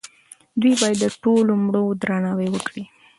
[0.61, 2.83] دوی باید د ټولو مړو درناوی وکړي.